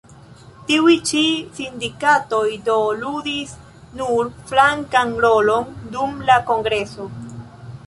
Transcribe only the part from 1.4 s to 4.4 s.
sindikatoj do ludis nur